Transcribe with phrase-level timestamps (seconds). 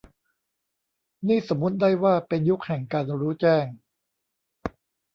[1.27, 3.65] นี่สมมติได้ว่าเป็นยุคแห่งการรู้แจ้ง